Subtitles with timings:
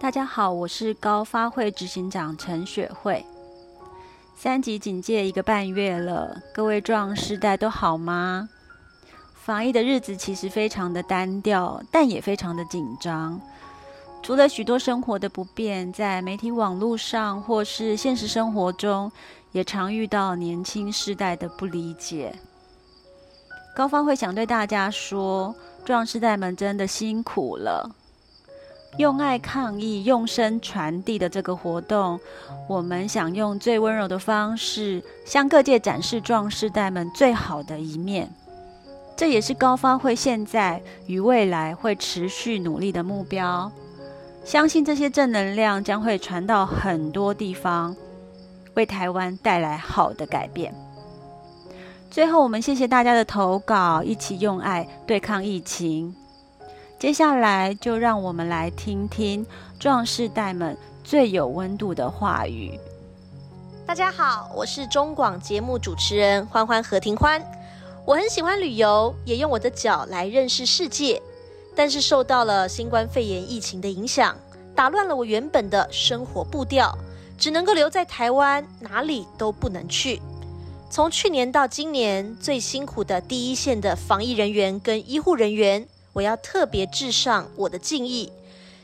[0.00, 3.26] 大家好，我是高发会执行长陈雪慧。
[4.36, 8.48] 三级警戒一个半月了，各位壮世代都好吗？
[9.34, 13.40] 防疫的日子其实非常的单调，但也非常的紧张。
[14.22, 19.10] 除了许多生活的不便，在媒体网络上或是现实生活中，
[19.50, 22.32] 也常遇到年轻世代的不理解。
[23.74, 25.52] 高发会想对大家说，
[25.84, 27.90] 壮世代们真的辛苦了。
[28.96, 32.18] 用爱抗疫、用声传递的这个活动，
[32.68, 38.28] 我们想用最温柔的方式，向各界展示壮世代们最好的一面。
[39.16, 43.70] 这也是高发会现在与未来会持续努力的目标。
[44.44, 47.94] 相信这些正能量将会传到很多地方，
[48.74, 50.74] 为台湾带来好的改变。
[52.10, 56.14] 最后，我们谢谢大家的投稿，一起用爱对抗疫情。
[56.98, 59.46] 接下来就让我们来听听
[59.78, 62.76] 壮士代们最有温度的话语。
[63.86, 67.40] 大家好，我是中广节目主持人欢欢何庭欢。
[68.04, 71.22] 我很喜欢旅游，也用我的脚来认识世界。
[71.76, 74.36] 但是受到了新冠肺炎疫情的影响，
[74.74, 76.92] 打乱了我原本的生活步调，
[77.38, 80.20] 只能够留在台湾，哪里都不能去。
[80.90, 85.86] 从去年到今年，最辛苦的第一线的防疫人员跟医护人员。
[86.18, 88.32] 我要特别致上我的敬意，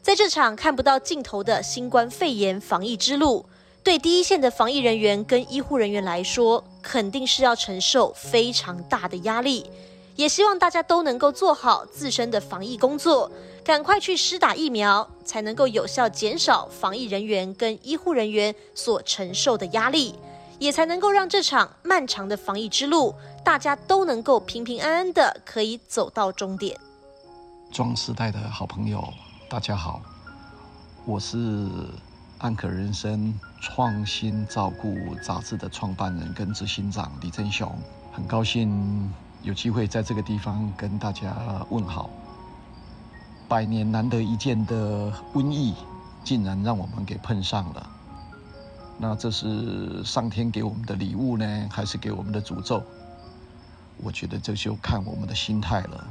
[0.00, 3.44] 在这场看不到尽头的新冠肺炎防疫之路，
[3.82, 9.68] 对第一线的防疫人员跟医护人员来说，肯定是要承受非常大的压力。
[10.14, 13.28] 也希望大家都能够做好自身的防疫工作，
[13.64, 20.14] 赶快去施打疫苗，才能够有效减少防疫人员跟医护人员所承受的压力，
[20.60, 23.12] 也才能够让这场漫长的防疫之路，
[23.44, 26.78] 大家都能够平平安安的可以走到终点。
[27.70, 29.12] 壮世代的好朋友，
[29.50, 30.00] 大家好，
[31.04, 31.68] 我是
[32.38, 37.70] 安可人生创新照顾杂志的创办人跟执行长李正雄，
[38.12, 39.12] 很高兴
[39.42, 41.34] 有机会在这个地方跟大家
[41.68, 42.08] 问好。
[43.48, 45.74] 百年难得一见的瘟疫，
[46.24, 47.90] 竟然让我们给碰上了，
[48.98, 52.82] 那这是上天给我们的礼物呢，还是给我们的诅咒？
[53.98, 56.04] 我觉得这就看我们的心态了。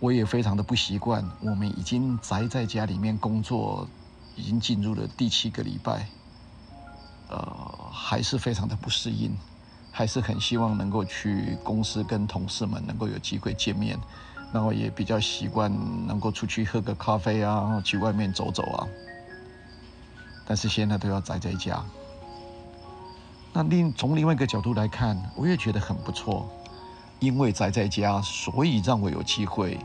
[0.00, 3.86] 我也非常的不习惯，我们已经宅在家里面工作，
[4.34, 6.08] 已经进入了第七个礼拜，
[7.28, 9.36] 呃，还是非常的不适应，
[9.90, 13.98] 还是很希望能够去公司跟同事们能够有机会见面，
[14.54, 15.70] 然后也比较习惯
[16.06, 18.88] 能够出去喝个咖啡啊，去外面走走啊，
[20.46, 21.84] 但是现在都要宅在家。
[23.52, 26.48] 那另从另外一个角度来看，我也觉得很不错。
[27.20, 29.78] 因为宅在家，所以让我有机会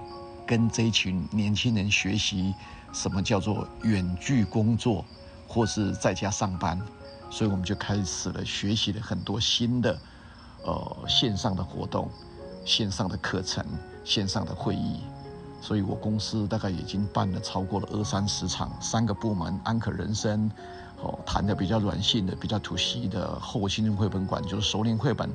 [0.48, 2.54] 跟这群年轻人学习
[2.94, 5.04] 什么叫做远距工作，
[5.48, 6.82] 或是在家上班。
[7.30, 10.00] 所以我们就开始了学习了很多新的
[10.64, 12.10] 呃线上的活动、
[12.64, 13.66] 线上的课程、
[14.06, 15.02] 线上的会议。
[15.60, 20.50] 所以我公司大概已经办了超过了二三十场，三个部门安可人生。
[21.02, 25.30] 哦，谈的比较软性的、比较土系的后新人绘本馆，就是熟龄绘本，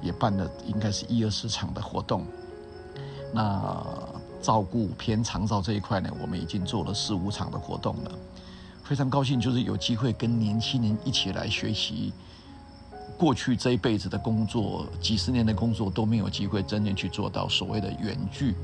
[0.00, 2.24] 也办了应该是一二十场的活动。
[3.32, 3.84] 那
[4.40, 8.12] 照顾偏长照这一块呢，我们已经做了四五场的活动了。
[8.84, 12.12] 非常高兴，就是有机会跟年轻人一起来学习。
[13.18, 18.54] 过去这一辈子的工作，几十年的工作都没有机会真正去做到所谓的远距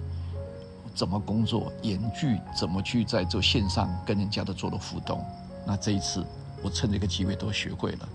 [0.94, 5.24] 怎么工作，远距怎么去在做线上跟人家的做的互动。
[5.66, 6.24] 那这一次。
[6.62, 8.08] 我趁这个机会都学会了，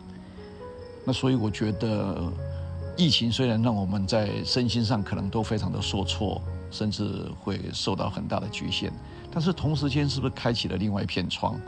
[1.05, 2.31] 那所以我觉得，
[2.95, 6.41] 疫情虽然让我们在身心上可能都非常的受挫，
[6.71, 8.91] 甚至会受到很大的局限，
[9.31, 11.59] 但是同时间是不是开启了另外一片窗，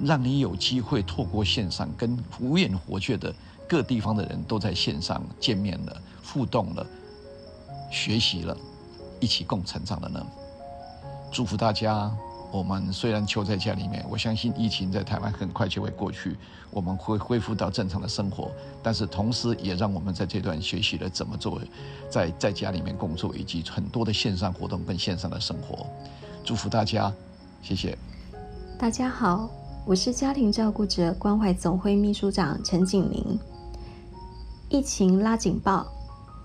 [0.00, 3.34] 让你有机会透过线上跟无远弗届的
[3.68, 6.86] 各地方的人都在线上见面了、互动了、
[7.90, 8.56] 学习了，
[9.20, 10.26] 一起共成长了呢？
[11.30, 12.14] 祝福大家。
[12.56, 16.34] 我们虽然囚在家里面，我相信疫情在台湾很快就会过去，
[16.70, 18.50] 我们会恢复到正常的生活。
[18.82, 21.60] 但是同时，也让我们在这段学习了怎么做，
[22.08, 25.86] 在在家里面工作，以及很多的线上活动跟线上的生活。
[26.42, 27.12] 祝福大家，
[27.60, 27.96] 谢谢。
[28.78, 29.50] 大家好，
[29.84, 33.38] 我是家庭照顾者关怀总会秘书长陈景明。
[34.70, 35.86] 疫情拉警报，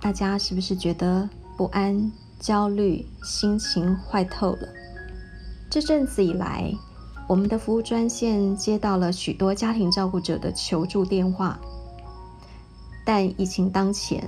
[0.02, 4.68] 大家是不是觉得不安、焦虑，心情坏透了？
[5.72, 6.70] 这阵子以来，
[7.30, 11.58] 我们的服务专线接到了许多家庭照顾者的求助电话，
[13.06, 14.22] 但疫情当前，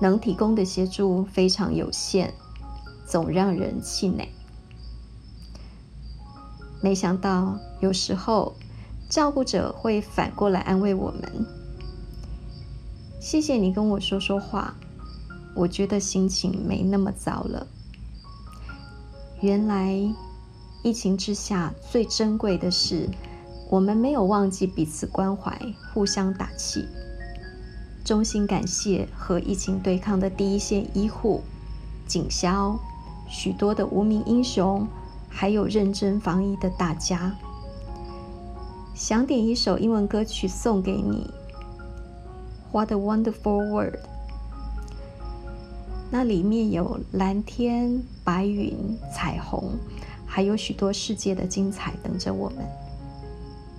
[0.00, 2.32] 能提供的协助非常有限，
[3.08, 4.28] 总让人气馁。
[6.80, 8.54] 没想到有时候
[9.08, 11.44] 照顾者会反过来安慰我们。
[13.20, 14.76] 谢谢你跟我说说话，
[15.56, 17.66] 我觉得心情没那么糟了。
[19.40, 20.00] 原来
[20.86, 23.08] 疫情之下最珍贵的是，
[23.68, 25.60] 我们没有忘记彼此关怀，
[25.92, 26.86] 互相打气。
[28.04, 31.42] 衷心感谢和疫情对抗的第一线医护、
[32.06, 32.78] 警消、
[33.28, 34.86] 许多的无名英雄，
[35.28, 37.34] 还有认真防疫的大家。
[38.94, 41.28] 想点一首英文歌曲送给你。
[42.70, 43.98] What a wonderful world！
[46.12, 49.72] 那里面有蓝天、白云、彩虹，
[50.36, 52.58] 还有许多世界的精彩等着我们。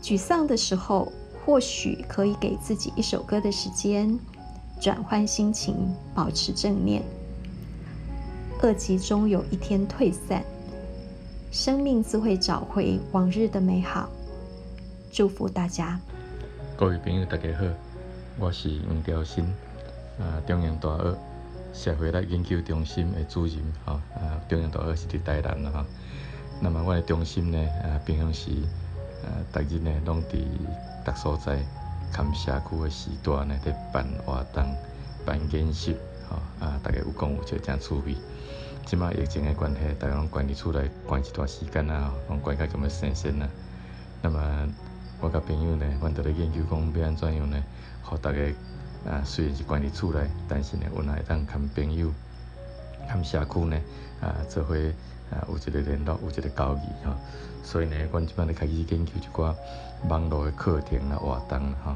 [0.02, 1.14] 沮丧的时候，
[1.46, 4.18] 或许可以给自己一首歌的时间，
[4.82, 7.04] 转换心情，保持正念。
[8.64, 10.44] 恶疾终有一天退散，
[11.52, 14.10] 生命自会找回往日的美好。
[15.12, 16.00] 祝福大家！
[16.76, 17.66] 各位朋友，大家好。
[18.40, 19.44] 我是黄兆新，
[20.18, 21.16] 啊，中央大学
[21.72, 25.86] 社会学研究中心的主任，吼，啊，中央大学是伫台南啦，吼。
[26.60, 28.50] 那么，我的中心呢，啊，平常时，
[29.24, 30.38] 啊，逐日呢，拢伫
[31.06, 31.60] 各所在，
[32.12, 34.76] 含社区的时段呢，伫办活动、
[35.24, 35.96] 办演习，
[36.28, 38.16] 吼，啊，大家有讲有笑真趣味。
[38.86, 43.48] 即马疫情的关系，大家拢关伫厝内关一段时间啊，拢关甲咁要生生啊。
[44.24, 44.68] 那么，
[45.22, 47.64] 我甲朋友呢，阮伫咧研究讲要安怎样呢？
[48.02, 48.40] 互大家
[49.08, 52.12] 啊，虽然是关伫厝内，但是呢，阮也会当跟朋友、
[53.08, 53.80] 跟社区呢
[54.22, 54.76] 啊，做伙
[55.32, 57.14] 啊，有一个联络，有一个交易吼。
[57.64, 59.54] 所以呢，阮即摆咧开始研究一寡
[60.08, 61.96] 网络诶课程啊、活动啦吼。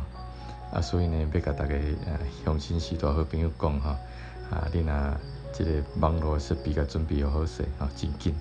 [0.73, 3.89] 啊，所以呢，要甲大家啊，相信许多好朋友讲吼
[4.49, 4.93] 啊，你若
[5.53, 8.33] 即个网络设备甲准备好势吼，真紧，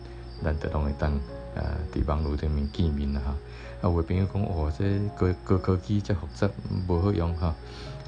[0.42, 1.12] 咱就拢会当
[1.56, 1.62] 啊，
[1.92, 3.32] 伫网络顶面见面啦吼。
[3.32, 3.36] 啊，
[3.84, 6.48] 有个朋友讲，哇，这高高科技遮复杂，
[6.88, 7.48] 无好用吼。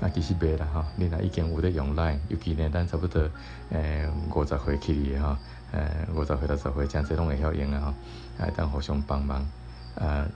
[0.00, 3.28] 啊，其实袂啦吼，你若已经有咧用 Line，尤其呢，咱差不多
[3.70, 5.36] 诶五十岁起哩吼，
[5.72, 8.44] 诶五十岁六十岁，真济拢会晓用啊吼。
[8.44, 9.46] 啊，当互相帮忙，
[9.96, 10.26] 啊，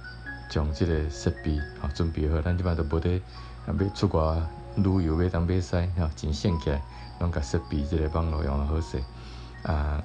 [0.50, 3.21] 将即个设备吼准备好，咱即摆都无得
[3.67, 4.41] 啊，要出国
[4.77, 6.81] 旅游要当买使吼，真省起来，
[7.21, 9.00] 拢甲设备即个网络用好势，
[9.62, 10.03] 啊，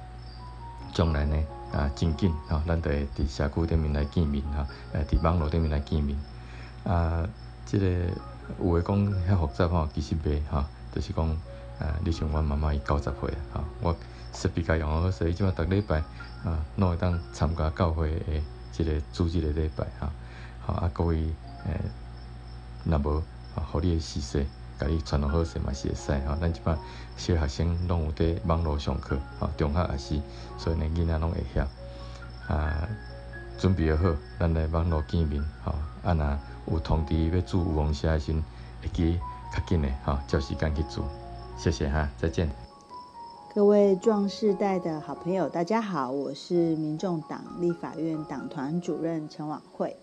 [0.92, 1.36] 将来呢？
[1.72, 6.18] 啊，真紧吼，咱就会伫社区顶面来见面吼，诶，伫网络顶面来见面。
[6.84, 7.26] 啊，
[7.64, 7.86] 即个
[8.60, 8.96] 有诶讲
[9.28, 10.64] 遐复杂吼，其实袂吼，
[10.94, 11.26] 就是讲，
[11.78, 13.12] 啊，你像阮妈妈伊九十岁
[13.54, 13.96] 啊，吼，我
[14.32, 15.98] 设备甲用好势，伊即马逐礼拜
[16.44, 18.42] 啊，拢会当参加教会诶，
[18.72, 20.08] 即个主日诶礼拜吼，
[20.66, 21.16] 吼啊，各位
[21.66, 21.80] 诶，
[22.84, 23.22] 若无
[23.54, 24.46] 啊，互你诶事实。
[24.80, 26.76] 甲你传落好势嘛是会使吼，咱即摆
[27.16, 30.20] 小学生拢有伫网络上课吼，中学也是，
[30.58, 31.68] 所以呢囡仔拢会晓
[32.48, 32.88] 啊，
[33.58, 34.08] 准备好，
[34.40, 36.38] 咱来网络见面吼，啊若
[36.74, 38.42] 有通知要煮有红虾时阵，
[38.82, 39.20] 会记
[39.54, 41.04] 较紧诶吼，照时间去煮。
[41.56, 42.71] 谢谢哈，再见。
[43.54, 49.94] 各位壮世代的好朋友，大家好，我是民众党立法院党团主任陈婉慧，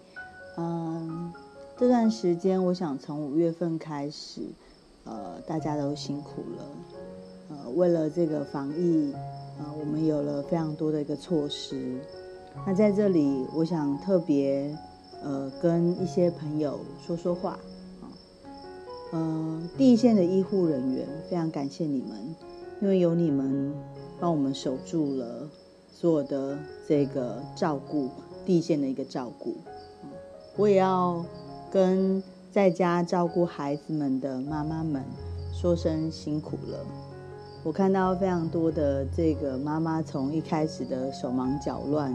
[0.57, 1.33] 嗯。
[1.75, 4.41] 这段时间，我想从五月份开始，
[5.03, 6.65] 呃，大家都辛苦了，
[7.49, 9.11] 呃，为了这个防疫，
[9.57, 11.97] 呃，我们有了非常多的一个措施。
[12.67, 14.77] 那在这里，我想特别，
[15.23, 17.57] 呃，跟一些朋友说说话，
[18.01, 18.05] 啊，
[19.09, 22.35] 呃，第一线的医护人员，非常感谢你们，
[22.81, 23.73] 因为有你们
[24.19, 25.49] 帮我们守住了
[25.91, 26.57] 所有的
[26.87, 28.09] 这个照顾，
[28.45, 29.55] 第一线的一个照顾，
[30.55, 31.23] 我也要。
[31.71, 35.03] 跟在家照顾孩子们的妈妈们
[35.53, 36.83] 说声辛苦了。
[37.63, 42.11] 我看到非常多的这个妈妈从一开始的手忙脚乱，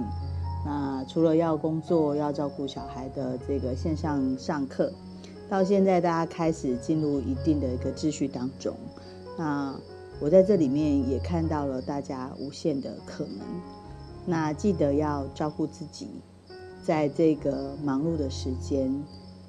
[0.67, 4.93] 那除了要工作、要照顾小孩的这个线上上课，
[5.49, 8.75] 到现在大家开始进入一定的一个秩序当中。
[9.39, 9.73] 那
[10.21, 13.41] 我在这里面也看到了大家无限的可能。
[14.27, 16.09] 那记得要照顾自己，
[16.83, 19.03] 在这个忙碌的时间。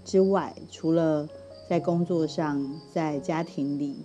[0.04, 1.28] 之外，除了
[1.70, 3.96] 在工作上、在家庭里、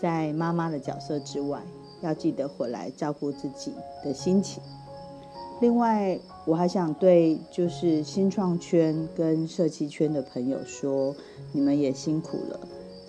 [0.00, 1.60] 在妈妈的角色之外，
[2.02, 3.72] 要记得回来照顾自己
[4.04, 4.62] 的心情。
[5.60, 11.14] 另外，我还想对就是新创圈跟社企圈的朋友说，
[11.52, 12.60] 你们也辛苦了。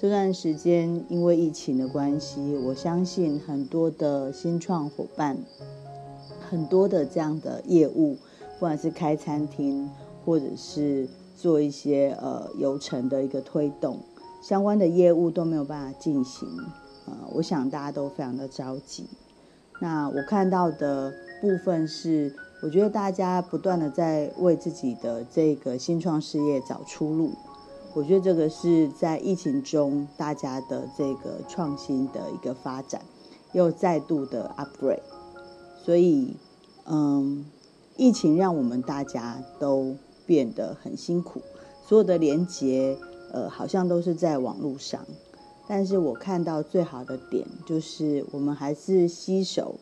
[0.03, 5.38] 这段时间因为疫情的关系，我相信很多的新创伙伴，
[6.41, 8.15] 很多的这样的业务，
[8.55, 9.89] 不管是开餐厅
[10.25, 11.07] 或者是。
[11.36, 13.98] 做一些呃流程的一个推动，
[14.41, 16.48] 相关的业务都没有办法进行，
[17.05, 19.05] 呃，我想大家都非常的着急。
[19.81, 27.31] 那我看到的部分是我觉得大家不断的在为自己的这个新创事业找出路，
[27.95, 33.01] 我觉得这个是在疫情中大家的这个创新的一个发展，
[33.51, 35.00] 又再度的 upgrade。
[35.83, 36.35] 所以，
[36.85, 37.45] 嗯，
[37.95, 39.95] 疫情让我们大家都
[40.25, 41.41] 变得很辛苦，
[41.85, 42.97] 所有的连接，
[43.31, 45.05] 呃，好像都是在网络上。
[45.67, 49.75] 但是我看到最好的点就是，我们还是携手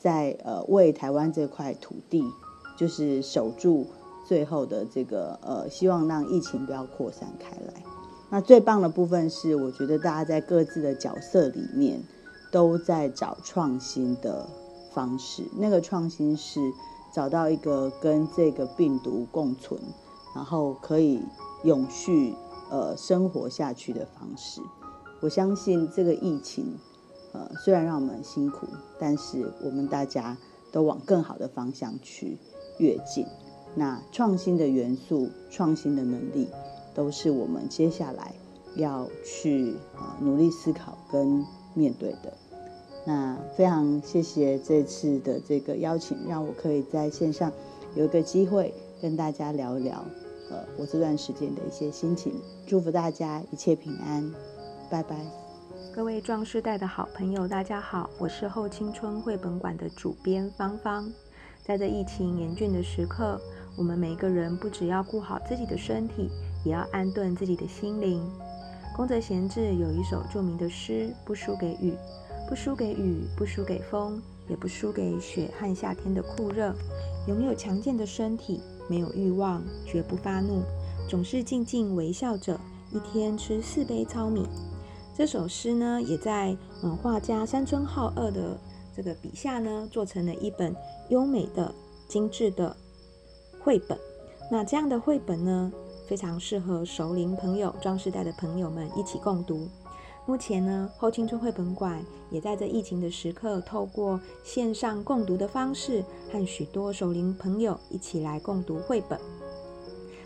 [0.00, 2.24] 在呃为台湾这块土地，
[2.76, 3.86] 就是守住
[4.24, 7.74] 最后的这个呃，希望让疫情不要扩散开来。
[8.30, 12.02] 那最棒的部分是，我觉得大家在各自的角色里面
[12.50, 14.48] 都在找创新的
[14.92, 15.42] 方式。
[15.58, 16.58] 那个创新是
[17.12, 19.78] 找到一个跟这个病毒共存，
[20.34, 21.20] 然后可以
[21.64, 22.34] 永续
[22.70, 24.62] 呃生活下去的方式。
[25.20, 26.74] 我相信这个疫情，
[27.32, 28.66] 呃，虽然让我们辛苦，
[28.98, 30.36] 但是我们大家
[30.72, 32.38] 都往更好的方向去
[32.78, 33.26] 跃进。
[33.74, 36.48] 那创新的元素、创新的能力，
[36.94, 38.34] 都是我们接下来
[38.76, 42.32] 要去呃努力思考跟面对的。
[43.04, 47.50] 那非常谢谢这次的这个邀请，让我可以在线上
[47.94, 50.04] 有一个机会跟大家聊一聊，
[50.50, 52.32] 呃，我这段时间的一些心情。
[52.66, 54.30] 祝福大家一切平安。
[54.90, 55.16] 拜拜，
[55.94, 61.10] 各位壮世代的好朋友，大家好，我是后青春绘本馆的主编芳芳。
[61.64, 63.40] 在这疫情严峻的时刻，
[63.76, 66.28] 我们每一个人不只要顾好自己的身体，
[66.64, 68.22] 也要安顿自己的心灵。
[68.94, 71.94] 宫泽贤治有一首著名的诗：不输给雨，
[72.48, 76.74] 不输给雨，不输给风，也不输给雪和夏天的酷热。
[77.26, 80.62] 拥有强健的身体，没有欲望，绝不发怒，
[81.08, 82.60] 总是静静微笑着，
[82.90, 84.46] 一天吃四杯糙米。
[85.16, 88.58] 这首诗呢，也在嗯画家山村浩二的
[88.94, 90.74] 这个笔下呢，做成了一本
[91.08, 91.72] 优美的、
[92.08, 92.76] 精致的
[93.62, 93.98] 绘本。
[94.50, 95.72] 那这样的绘本呢，
[96.06, 99.68] 非常适合熟龄朋友、壮世代的朋友们一起共读。
[100.26, 109.18] 目前呢，后青春绘本馆也在这疫情的时刻，透过线上共读的方式，和许多熟龄朋友一起来共读绘本。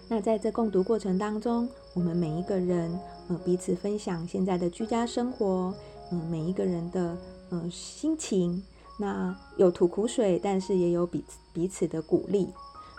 [0.08, 2.98] 那在这共读过程当中，我们每一个人。
[3.28, 5.74] 呃，彼此分享现在的居家生活，
[6.12, 7.18] 嗯、每一个人的
[7.50, 8.62] 呃心情，
[9.00, 12.46] 那有吐苦水，但是也有彼此彼此的鼓励。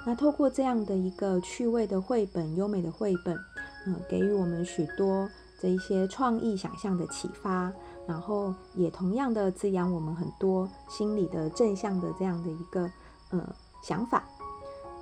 [0.06, 3.38] 那透过这样的一个趣味的绘本，优美的绘本，
[3.86, 7.72] 嗯、给予我们许多这一些创意想象的启发，
[8.08, 12.89] 然后也同样的滋养我们很多心理的正向的这样的一个
[13.32, 14.24] 呃想法。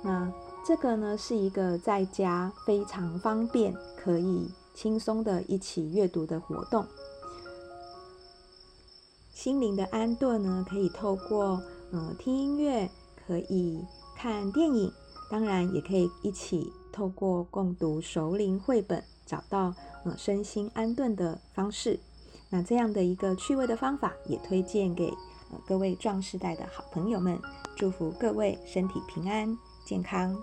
[0.02, 0.32] 那
[0.66, 4.50] 这个呢，是一个在家非常方便可以。
[4.76, 6.84] 轻松的一起阅读的活动，
[9.32, 11.62] 心灵的安顿呢，可以透过
[11.92, 12.90] 嗯、听音乐，
[13.26, 13.82] 可以
[14.16, 14.92] 看电影，
[15.30, 22.00] 当然也可以一起透过共读熟龄绘本，找到、呃、身心安顿的方式。
[22.48, 25.08] 那这样的一个趣味的方法，也推荐给
[25.50, 27.38] 呃各位壮世代的好朋友们，
[27.76, 30.34] 祝福各位身体平安健康。